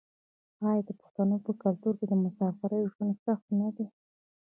[0.67, 3.85] آیا د پښتنو په کلتور کې د مسافرۍ ژوند سخت نه دی؟